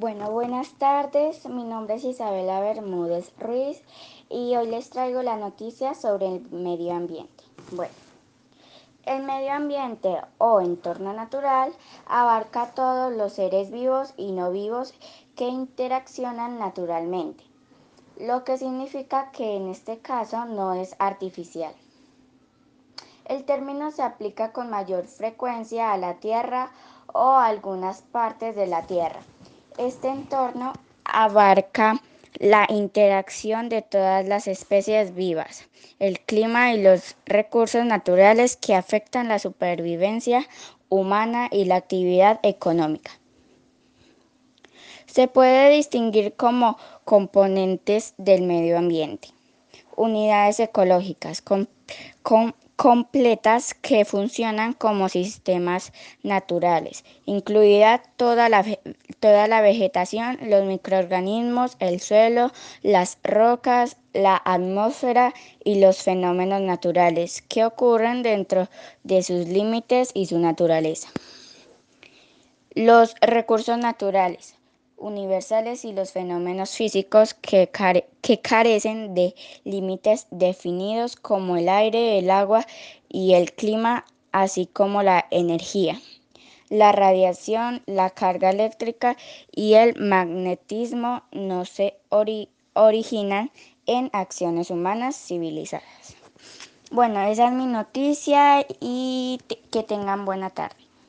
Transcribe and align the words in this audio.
Bueno, 0.00 0.30
buenas 0.30 0.74
tardes. 0.74 1.44
Mi 1.46 1.64
nombre 1.64 1.96
es 1.96 2.04
Isabela 2.04 2.60
Bermúdez 2.60 3.32
Ruiz 3.36 3.82
y 4.30 4.54
hoy 4.54 4.68
les 4.68 4.90
traigo 4.90 5.24
la 5.24 5.36
noticia 5.36 5.94
sobre 5.94 6.28
el 6.28 6.48
medio 6.52 6.94
ambiente. 6.94 7.42
Bueno, 7.72 7.92
el 9.06 9.24
medio 9.24 9.50
ambiente 9.50 10.20
o 10.38 10.60
entorno 10.60 11.12
natural 11.14 11.72
abarca 12.06 12.74
todos 12.74 13.12
los 13.12 13.32
seres 13.32 13.72
vivos 13.72 14.14
y 14.16 14.30
no 14.30 14.52
vivos 14.52 14.94
que 15.34 15.48
interaccionan 15.48 16.60
naturalmente, 16.60 17.42
lo 18.20 18.44
que 18.44 18.56
significa 18.56 19.32
que 19.32 19.56
en 19.56 19.66
este 19.66 19.98
caso 19.98 20.44
no 20.44 20.74
es 20.74 20.94
artificial. 21.00 21.74
El 23.24 23.42
término 23.42 23.90
se 23.90 24.04
aplica 24.04 24.52
con 24.52 24.70
mayor 24.70 25.06
frecuencia 25.06 25.92
a 25.92 25.98
la 25.98 26.20
Tierra 26.20 26.70
o 27.12 27.30
a 27.30 27.46
algunas 27.46 28.02
partes 28.02 28.54
de 28.54 28.68
la 28.68 28.86
Tierra 28.86 29.22
este 29.78 30.08
entorno 30.08 30.72
abarca 31.04 32.02
la 32.38 32.66
interacción 32.68 33.68
de 33.68 33.82
todas 33.82 34.26
las 34.26 34.46
especies 34.46 35.14
vivas, 35.14 35.68
el 35.98 36.20
clima 36.20 36.72
y 36.72 36.82
los 36.82 37.16
recursos 37.26 37.84
naturales 37.84 38.56
que 38.56 38.74
afectan 38.74 39.28
la 39.28 39.38
supervivencia 39.38 40.46
humana 40.88 41.48
y 41.50 41.64
la 41.64 41.76
actividad 41.76 42.38
económica. 42.42 43.12
Se 45.06 45.26
puede 45.26 45.70
distinguir 45.70 46.34
como 46.34 46.76
componentes 47.04 48.14
del 48.18 48.42
medio 48.42 48.78
ambiente, 48.78 49.28
unidades 49.96 50.60
ecológicas 50.60 51.40
con, 51.40 51.68
con 52.22 52.54
completas 52.78 53.74
que 53.74 54.04
funcionan 54.04 54.72
como 54.72 55.08
sistemas 55.08 55.92
naturales, 56.22 57.04
incluida 57.24 58.00
toda 58.16 58.48
la, 58.48 58.64
toda 59.18 59.48
la 59.48 59.60
vegetación, 59.60 60.38
los 60.42 60.64
microorganismos, 60.64 61.76
el 61.80 61.98
suelo, 61.98 62.52
las 62.82 63.18
rocas, 63.24 63.96
la 64.12 64.40
atmósfera 64.44 65.34
y 65.64 65.80
los 65.80 66.04
fenómenos 66.04 66.60
naturales 66.60 67.42
que 67.42 67.64
ocurren 67.64 68.22
dentro 68.22 68.68
de 69.02 69.24
sus 69.24 69.48
límites 69.48 70.12
y 70.14 70.26
su 70.26 70.38
naturaleza. 70.38 71.08
Los 72.76 73.16
recursos 73.20 73.76
naturales 73.76 74.57
universales 74.98 75.84
y 75.84 75.92
los 75.92 76.12
fenómenos 76.12 76.70
físicos 76.70 77.34
que, 77.34 77.70
carecen 78.42 79.14
de 79.14 79.34
límites 79.64 80.26
definidos 80.30 81.16
como 81.16 81.56
el 81.56 81.68
aire, 81.68 82.18
el 82.18 82.30
agua 82.30 82.66
y 83.08 83.34
el 83.34 83.52
clima, 83.52 84.04
así 84.32 84.66
como 84.66 85.02
la 85.02 85.26
energía, 85.30 86.00
la 86.68 86.92
radiación, 86.92 87.82
la 87.86 88.10
carga 88.10 88.50
eléctrica 88.50 89.16
y 89.54 89.74
el 89.74 89.98
magnetismo 89.98 91.22
no 91.32 91.64
se 91.64 91.96
originan 92.74 93.50
en 93.86 94.10
acciones 94.12 94.70
humanas 94.70 95.16
civilizadas. 95.16 96.16
Bueno, 96.90 97.20
esa 97.22 97.48
es 97.48 97.52
mi 97.52 97.66
noticia 97.66 98.66
y 98.80 99.40
que 99.70 99.82
tengan 99.82 100.24
buena 100.24 100.50
tarde. 100.50 100.87